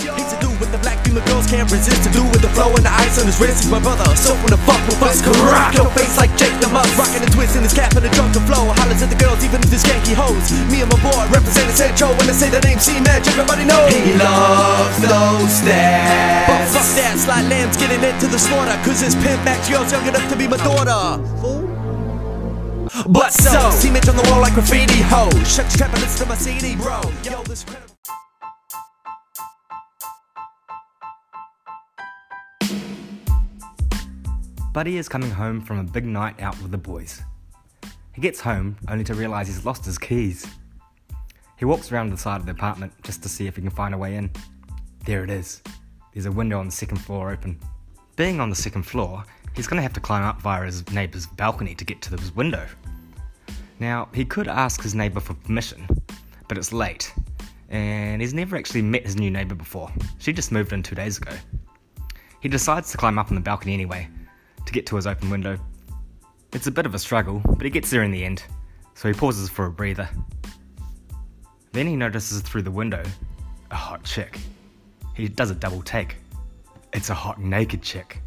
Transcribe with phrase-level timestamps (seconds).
[0.00, 2.72] He's to do with the black female girls can't resist to do with the flow
[2.72, 3.64] and the ice on his wrist.
[3.64, 6.54] He's my brother, so when the fuck with bust, can rock your face like Jake
[6.60, 6.88] the Muss.
[6.96, 8.72] Rocking and twisting his cap and the drunken flow.
[8.80, 10.52] Hollers at the girls, even if this Yankee hoes.
[10.72, 13.92] Me and my boy representing Sancho when they say the name C-Match, everybody knows.
[13.92, 16.48] He loves those stats.
[16.48, 18.76] But fuck that, Sly Lamb's getting into the slaughter.
[18.84, 21.20] Cause his pimp Max girl's young enough to be my daughter.
[21.40, 21.68] Fool.
[23.08, 25.32] But so, C-Mitch on the wall like graffiti hoes.
[25.48, 27.00] Shut your trap and listen to my CD, bro.
[27.24, 27.64] Yo, this
[34.72, 37.20] Buddy is coming home from a big night out with the boys.
[38.14, 40.46] He gets home only to realise he's lost his keys.
[41.58, 43.92] He walks around the side of the apartment just to see if he can find
[43.92, 44.30] a way in.
[45.04, 45.62] There it is.
[46.14, 47.60] There's a window on the second floor open.
[48.16, 51.26] Being on the second floor, he's going to have to climb up via his neighbour's
[51.26, 52.66] balcony to get to his window.
[53.78, 55.86] Now, he could ask his neighbour for permission,
[56.48, 57.12] but it's late,
[57.68, 59.92] and he's never actually met his new neighbour before.
[60.18, 61.32] She just moved in two days ago.
[62.40, 64.08] He decides to climb up on the balcony anyway,
[64.66, 65.58] to get to his open window.
[66.52, 68.42] It's a bit of a struggle, but he gets there in the end,
[68.94, 70.08] so he pauses for a breather.
[71.72, 73.02] Then he notices through the window
[73.70, 74.38] a hot chick.
[75.14, 76.16] He does a double take.
[76.92, 78.20] It's a hot naked chick.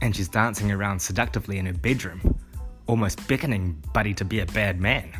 [0.00, 2.38] And she's dancing around seductively in her bedroom,
[2.86, 5.12] almost beckoning Buddy to be a bad man.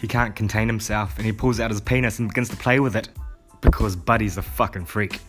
[0.00, 2.96] He can't contain himself and he pulls out his penis and begins to play with
[2.96, 3.08] it
[3.60, 5.20] because Buddy's a fucking freak.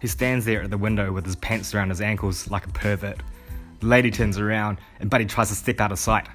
[0.00, 3.20] He stands there at the window with his pants around his ankles like a pervert.
[3.82, 6.28] Lady turns around and Buddy tries to step out of sight,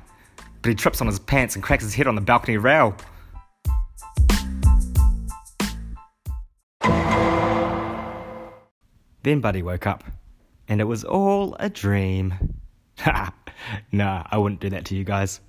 [0.62, 2.96] but he trips on his pants and cracks his head on the balcony rail.
[9.24, 10.04] Then Buddy woke up,
[10.68, 12.34] and it was all a dream.
[13.00, 13.34] Ha!
[13.92, 15.42] nah, I wouldn't do that to you guys.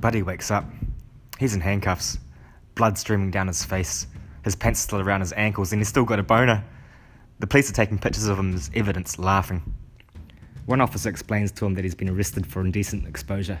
[0.00, 0.64] Buddy wakes up.
[1.38, 2.18] He's in handcuffs,
[2.74, 4.06] blood streaming down his face,
[4.44, 6.64] his pants still around his ankles, and he's still got a boner.
[7.38, 9.62] The police are taking pictures of him as evidence, laughing.
[10.66, 13.60] One officer explains to him that he's been arrested for indecent exposure.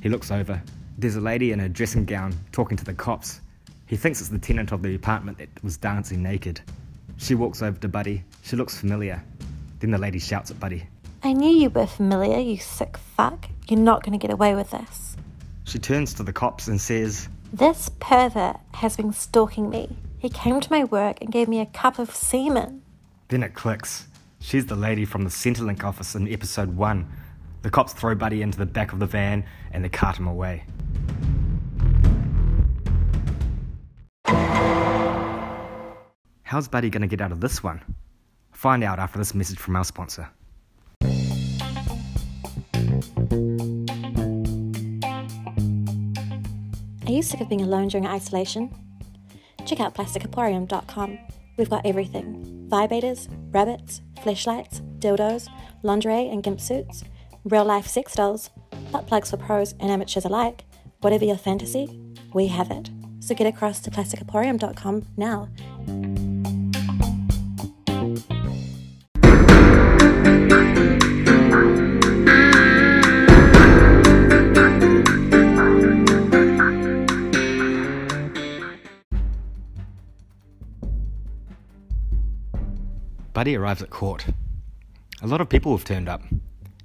[0.00, 0.62] He looks over.
[0.98, 3.40] There's a lady in a dressing gown talking to the cops.
[3.86, 6.60] He thinks it's the tenant of the apartment that was dancing naked.
[7.18, 8.24] She walks over to Buddy.
[8.42, 9.22] She looks familiar.
[9.80, 10.86] Then the lady shouts at Buddy.
[11.22, 13.46] I knew you were familiar, you sick fuck.
[13.68, 15.16] You're not going to get away with this.
[15.64, 19.98] She turns to the cops and says, This pervert has been stalking me.
[20.18, 22.80] He came to my work and gave me a cup of semen.
[23.28, 24.06] Then it clicks.
[24.40, 27.06] She's the lady from the Centrelink office in episode 1.
[27.60, 30.64] The cops throw Buddy into the back of the van and they cart him away.
[36.44, 37.82] How's Buddy gonna get out of this one?
[38.52, 40.30] Find out after this message from our sponsor.
[47.22, 48.74] Sick of being alone during isolation?
[49.64, 51.18] Check out plasticaporium.com.
[51.56, 55.48] We've got everything vibrators, rabbits, fleshlights, dildos,
[55.82, 57.04] lingerie and gimp suits,
[57.44, 58.50] real life sex dolls,
[58.90, 60.64] butt plugs for pros and amateurs alike.
[61.00, 62.00] Whatever your fantasy,
[62.32, 62.90] we have it.
[63.20, 65.48] So get across to plasticaporium.com now.
[83.32, 84.26] Buddy arrives at court.
[85.22, 86.22] A lot of people have turned up,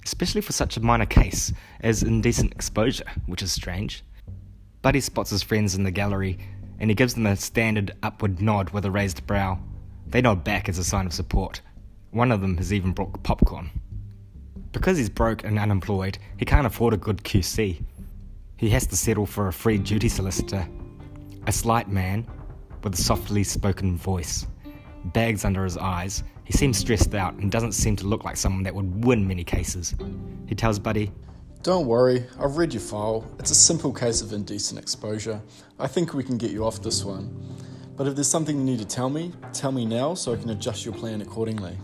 [0.04, 4.02] especially for such a minor case as indecent exposure, which is strange.
[4.80, 6.38] Buddy spots his friends in the gallery
[6.78, 9.58] and he gives them a standard upward nod with a raised brow.
[10.06, 11.60] They nod back as a sign of support.
[12.12, 13.70] One of them has even brought popcorn.
[14.72, 17.82] Because he's broke and unemployed, he can't afford a good QC.
[18.56, 20.66] He has to settle for a free duty solicitor,
[21.46, 22.26] a slight man
[22.82, 24.46] with a softly spoken voice.
[25.06, 28.62] Bags under his eyes, he seems stressed out and doesn't seem to look like someone
[28.64, 29.94] that would win many cases.
[30.46, 31.12] He tells Buddy,
[31.62, 33.24] Don't worry, I've read your file.
[33.38, 35.40] It's a simple case of indecent exposure.
[35.78, 37.56] I think we can get you off this one.
[37.96, 40.50] But if there's something you need to tell me, tell me now so I can
[40.50, 41.76] adjust your plan accordingly.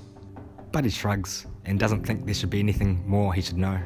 [0.71, 3.81] Buddy shrugs and doesn't think there should be anything more he should know.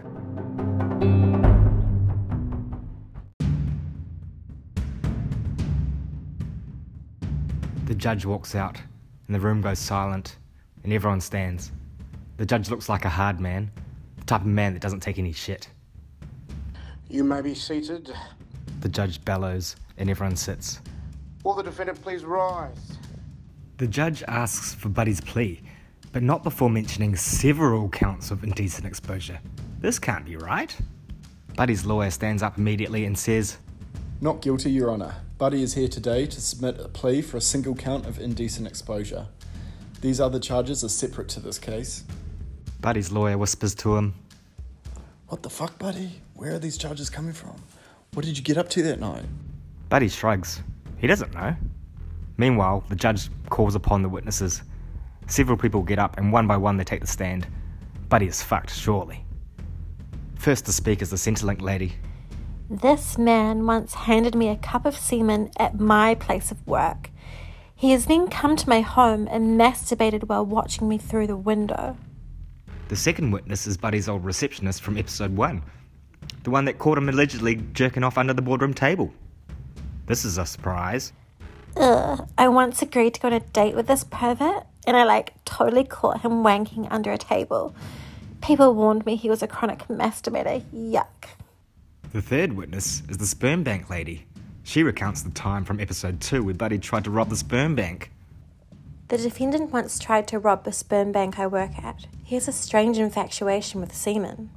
[7.87, 8.79] The judge walks out,
[9.29, 10.39] and the room goes silent,
[10.83, 11.71] and everyone stands.
[12.39, 13.71] The judge looks like a hard man,
[14.17, 15.69] the type of man that doesn't take any shit.
[17.11, 18.13] You may be seated.
[18.81, 20.81] The judge bellows, and everyone sits.
[21.45, 22.99] Will the defendant please rise?
[23.77, 25.61] The judge asks for Buddy's plea,
[26.13, 29.39] but not before mentioning several counts of indecent exposure.
[29.79, 30.75] This can't be right.
[31.55, 33.59] Buddy's lawyer stands up immediately and says,
[34.21, 35.15] Not guilty, Your Honour.
[35.39, 39.29] Buddy is here today to submit a plea for a single count of indecent exposure.
[40.01, 42.03] These other charges are separate to this case.
[42.81, 44.15] Buddy's lawyer whispers to him,
[45.29, 46.21] What the fuck, Buddy?
[46.35, 47.63] Where are these charges coming from?
[48.13, 49.25] What did you get up to that night?
[49.89, 50.63] Buddy shrugs.
[50.99, 51.55] He doesn't know.
[52.39, 54.63] Meanwhile, the judge calls upon the witnesses.
[55.29, 57.47] Several people get up, and one by one they take the stand.
[58.09, 59.25] Buddy is fucked, surely.
[60.35, 61.95] First to speak is the Centrelink lady.
[62.71, 67.09] This man once handed me a cup of semen at my place of work.
[67.75, 71.97] He has then come to my home and masturbated while watching me through the window.
[72.89, 75.63] The second witness is Buddy's old receptionist from episode 1,
[76.43, 79.15] the one that caught him allegedly jerking off under the boardroom table.
[80.05, 81.15] This is a surprise.
[81.75, 85.33] Ugh, I once agreed to go on a date with this pervert, and I like
[85.47, 87.75] totally caught him wanking under a table.
[88.43, 90.63] People warned me he was a chronic masturbator.
[90.75, 91.29] Yuck.
[92.13, 94.25] The third witness is the sperm bank lady.
[94.63, 98.11] She recounts the time from episode 2 where Buddy tried to rob the sperm bank.
[99.09, 102.07] The defendant once tried to rob the sperm bank I work at.
[102.25, 104.49] He has a strange infatuation with semen.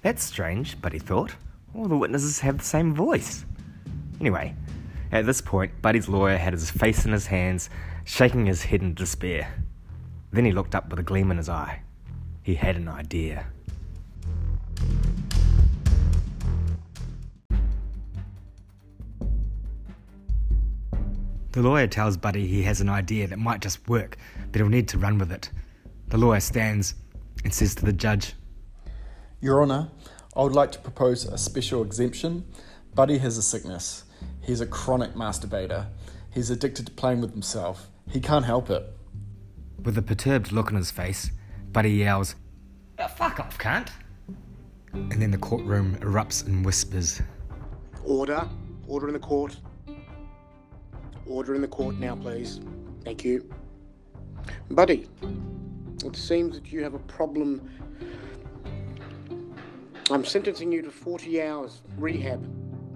[0.00, 1.34] That's strange, Buddy thought.
[1.74, 3.44] All the witnesses have the same voice.
[4.18, 4.54] Anyway,
[5.10, 7.68] at this point, Buddy's lawyer had his face in his hands,
[8.04, 9.54] shaking his head in despair.
[10.32, 11.82] Then he looked up with a gleam in his eye.
[12.42, 13.46] He had an idea.
[21.52, 24.16] The lawyer tells Buddy he has an idea that might just work,
[24.50, 25.50] but he'll need to run with it.
[26.08, 26.94] The lawyer stands
[27.44, 28.34] and says to the judge,
[29.40, 29.90] Your Honour,
[30.34, 32.46] I would like to propose a special exemption.
[32.94, 34.04] Buddy has a sickness.
[34.40, 35.88] He's a chronic masturbator.
[36.30, 37.88] He's addicted to playing with himself.
[38.08, 38.84] He can't help it.
[39.82, 41.30] With a perturbed look on his face,
[41.70, 42.34] Buddy yells,
[42.98, 43.90] "Oh, Fuck off, cunt!
[44.92, 47.20] And then the courtroom erupts in whispers.
[48.04, 48.48] Order.
[48.86, 49.56] Order in the court.
[51.26, 52.60] Order in the court now, please.
[53.04, 53.48] Thank you.
[54.70, 55.06] Buddy,
[56.04, 57.70] it seems that you have a problem.
[60.10, 62.44] I'm sentencing you to 40 hours rehab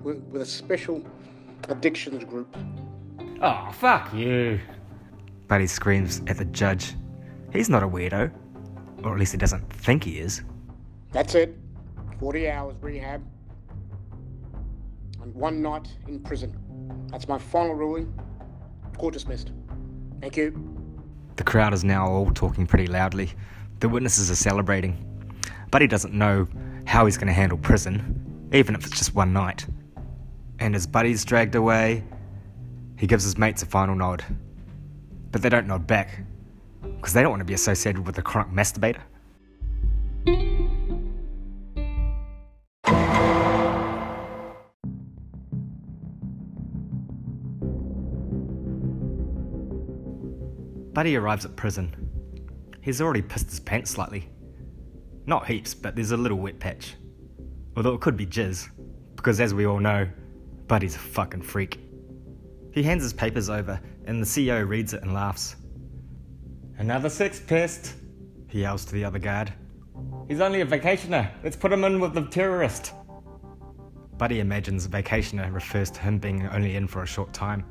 [0.03, 1.05] with, with a special
[1.69, 2.55] addictions group.
[3.41, 4.61] Oh, fuck you!
[5.47, 6.95] Buddy screams at the judge.
[7.53, 8.33] He's not a weirdo.
[9.05, 10.43] Or at least he doesn't think he is.
[11.13, 11.57] That's it.
[12.19, 13.25] 40 hours rehab.
[15.23, 16.57] And one night in prison.
[17.11, 18.13] That's my final ruling.
[18.99, 19.53] Court dismissed.
[20.21, 20.77] Thank you.
[21.37, 23.33] The crowd is now all talking pretty loudly.
[23.81, 25.03] The witnesses are celebrating.
[25.71, 26.49] Buddy doesn't know
[26.87, 29.67] how he's going to handle prison, even if it's just one night.
[30.59, 32.05] And as Buddy's dragged away,
[32.97, 34.25] he gives his mates a final nod.
[35.31, 36.23] But they don't nod back,
[36.83, 39.03] because they don't want to be associated with a chronic masturbator.
[50.97, 51.95] Buddy arrives at prison.
[52.81, 54.31] He's already pissed his pants slightly.
[55.27, 56.95] Not heaps, but there's a little wet patch.
[57.77, 58.71] Although it could be jizz,
[59.15, 60.09] because as we all know,
[60.69, 61.81] Buddy's a fucking freak.
[62.73, 65.57] He hands his papers over, and the CEO reads it and laughs.
[66.79, 67.93] Another six pissed,
[68.49, 69.53] he yells to the other guard.
[70.29, 71.31] He's only a vacationer.
[71.45, 72.95] Let's put him in with the terrorist.
[74.17, 77.67] Buddy imagines vacationer refers to him being only in for a short time.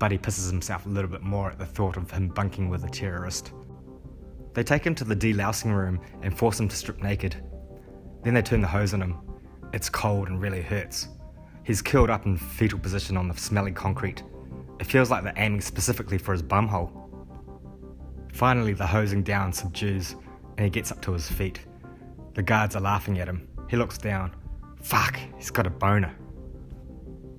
[0.00, 2.88] Buddy pisses himself a little bit more at the thought of him bunking with a
[2.88, 3.52] terrorist.
[4.54, 7.36] They take him to the delousing room and force him to strip naked.
[8.24, 9.18] Then they turn the hose on him.
[9.74, 11.08] It's cold and really hurts.
[11.64, 14.22] He's curled up in fetal position on the smelly concrete.
[14.80, 16.90] It feels like they're aiming specifically for his bumhole.
[18.32, 20.16] Finally, the hosing down subdues
[20.56, 21.60] and he gets up to his feet.
[22.32, 23.46] The guards are laughing at him.
[23.68, 24.34] He looks down.
[24.80, 26.14] Fuck, he's got a boner.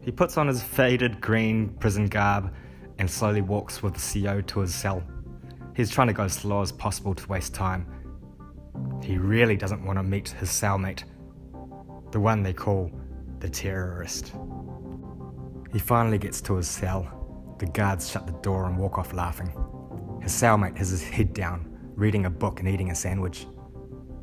[0.01, 2.53] He puts on his faded green prison garb
[2.98, 5.03] and slowly walks with the CO to his cell.
[5.75, 7.86] He's trying to go as slow as possible to waste time.
[9.03, 11.03] He really doesn't want to meet his cellmate,
[12.12, 12.91] the one they call
[13.39, 14.34] the terrorist.
[15.72, 17.55] He finally gets to his cell.
[17.60, 19.53] The guards shut the door and walk off laughing.
[20.22, 23.46] His cellmate has his head down, reading a book and eating a sandwich.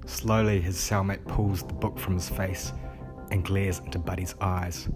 [0.06, 2.72] Slowly, his cellmate pulls the book from his face
[3.30, 4.88] and glares into Buddy's eyes.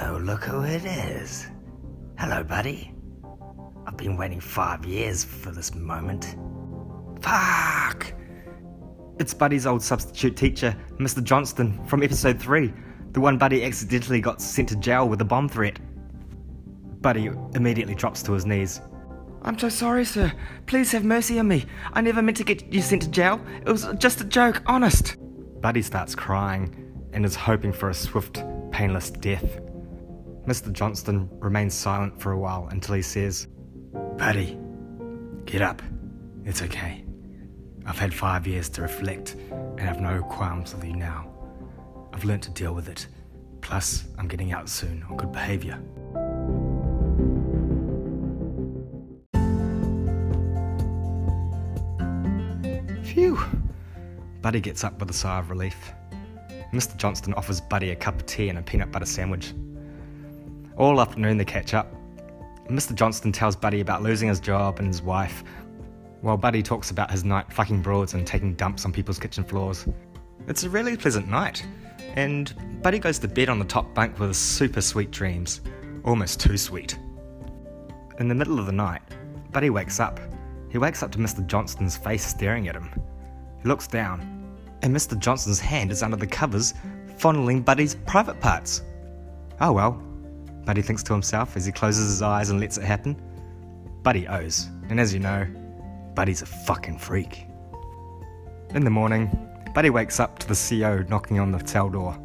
[0.00, 1.48] Oh, look who it is.
[2.18, 2.94] Hello, Buddy.
[3.86, 6.36] I've been waiting five years for this moment.
[7.20, 8.12] Fuck!
[9.18, 11.22] It's Buddy's old substitute teacher, Mr.
[11.22, 12.72] Johnston, from episode 3,
[13.10, 15.80] the one Buddy accidentally got sent to jail with a bomb threat.
[17.00, 18.80] Buddy immediately drops to his knees.
[19.42, 20.32] I'm so sorry, sir.
[20.66, 21.64] Please have mercy on me.
[21.92, 23.40] I never meant to get you sent to jail.
[23.66, 25.16] It was just a joke, honest.
[25.60, 29.60] Buddy starts crying and is hoping for a swift, painless death.
[30.48, 30.72] Mr.
[30.72, 33.48] Johnston remains silent for a while until he says,
[34.16, 34.58] Buddy,
[35.44, 35.82] get up.
[36.46, 37.04] It's okay.
[37.84, 41.30] I've had five years to reflect and have no qualms with you now.
[42.14, 43.08] I've learnt to deal with it.
[43.60, 45.78] Plus, I'm getting out soon on good behaviour.
[53.04, 53.38] Phew!
[54.40, 55.92] Buddy gets up with a sigh of relief.
[56.72, 56.96] Mr.
[56.96, 59.52] Johnston offers Buddy a cup of tea and a peanut butter sandwich.
[60.78, 61.92] All afternoon they catch up.
[62.68, 62.94] Mr.
[62.94, 65.42] Johnston tells Buddy about losing his job and his wife,
[66.20, 69.88] while Buddy talks about his night fucking broads and taking dumps on people's kitchen floors.
[70.46, 71.66] It's a really pleasant night,
[72.14, 75.62] and Buddy goes to bed on the top bunk with super sweet dreams.
[76.04, 76.96] Almost too sweet.
[78.20, 79.02] In the middle of the night,
[79.50, 80.20] Buddy wakes up.
[80.70, 81.44] He wakes up to Mr.
[81.44, 82.90] Johnston's face staring at him.
[83.62, 84.20] He looks down,
[84.82, 85.18] and Mr.
[85.18, 86.74] Johnston's hand is under the covers,
[87.16, 88.82] fondling Buddy's private parts.
[89.60, 90.00] Oh well,
[90.68, 93.16] Buddy thinks to himself as he closes his eyes and lets it happen.
[94.02, 95.46] Buddy owes, and as you know,
[96.14, 97.46] Buddy's a fucking freak.
[98.74, 99.30] In the morning,
[99.74, 102.18] Buddy wakes up to the CO knocking on the cell door.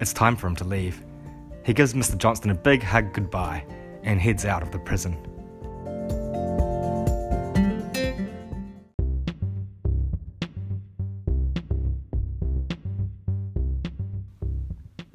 [0.00, 1.04] It's time for him to leave.
[1.66, 2.16] He gives Mr.
[2.16, 3.62] Johnston a big hug goodbye
[4.04, 5.18] and heads out of the prison.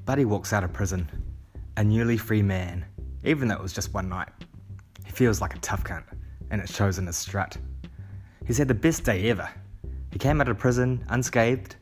[0.05, 1.09] Buddy walks out of prison,
[1.77, 2.83] a newly free man,
[3.23, 4.29] even though it was just one night.
[5.05, 6.03] He feels like a tough cunt,
[6.49, 7.55] and it shows in his strut.
[8.47, 9.47] He's had the best day ever.
[10.11, 11.75] He came out of prison unscathed,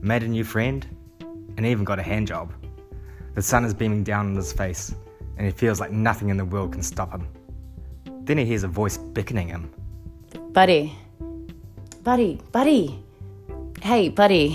[0.00, 0.86] made a new friend,
[1.56, 2.54] and even got a hand job.
[3.34, 4.94] The sun is beaming down on his face,
[5.36, 7.26] and he feels like nothing in the world can stop him.
[8.24, 9.72] Then he hears a voice beckoning him.
[10.52, 10.96] Buddy.
[12.04, 13.02] Buddy, buddy.
[13.82, 14.50] Hey, buddy.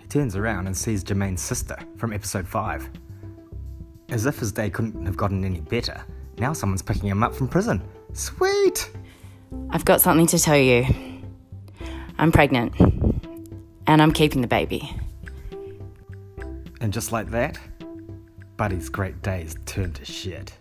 [0.00, 2.90] He turns around and sees Jermaine's sister from episode 5.
[4.12, 6.04] As if his day couldn't have gotten any better,
[6.36, 7.80] now someone's picking him up from prison.
[8.12, 8.90] Sweet!
[9.70, 10.84] I've got something to tell you.
[12.18, 12.78] I'm pregnant.
[13.86, 14.94] And I'm keeping the baby.
[16.82, 17.58] And just like that,
[18.58, 20.52] Buddy's great days turned to shit.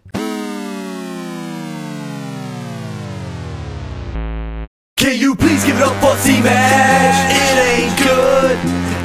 [4.96, 7.34] Can you please give it up for C-Mash?
[7.36, 8.58] It ain't good,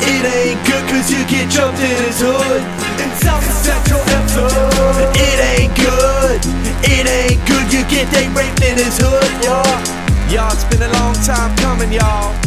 [0.06, 2.62] it ain't good cause you get jumped in his hood
[3.00, 6.40] In South Central It ain't good,
[6.84, 9.64] it ain't good, you get they raped in his hood, y'all.
[10.30, 12.45] Y'all, it's been a long time coming, y'all